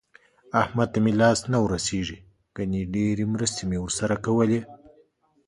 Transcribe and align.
احمد 0.61 0.87
ته 0.93 0.99
مې 1.03 1.13
لاس 1.21 1.39
نه 1.51 1.57
ورسېږي 1.63 2.17
ګني 2.55 2.81
ډېرې 2.93 3.25
مرستې 3.33 3.63
مې 3.69 3.77
ورسره 3.81 4.15
کولې. 4.25 4.59